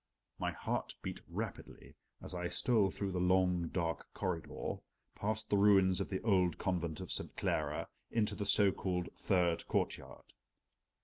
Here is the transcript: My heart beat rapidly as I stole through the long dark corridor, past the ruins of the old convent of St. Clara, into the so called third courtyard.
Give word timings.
My 0.39 0.51
heart 0.51 0.95
beat 1.03 1.19
rapidly 1.29 1.93
as 2.23 2.33
I 2.33 2.47
stole 2.49 2.89
through 2.89 3.11
the 3.11 3.19
long 3.19 3.67
dark 3.67 4.11
corridor, 4.15 4.77
past 5.13 5.51
the 5.51 5.57
ruins 5.59 6.01
of 6.01 6.09
the 6.09 6.21
old 6.21 6.57
convent 6.57 6.99
of 7.01 7.11
St. 7.11 7.37
Clara, 7.37 7.87
into 8.09 8.33
the 8.33 8.47
so 8.47 8.71
called 8.71 9.09
third 9.15 9.67
courtyard. 9.67 10.33